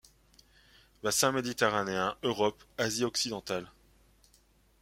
Bassin 1.03 1.31
méditerranéen, 1.31 2.15
Europe, 2.23 2.63
Asie 2.79 3.03
occidentale. 3.05 3.69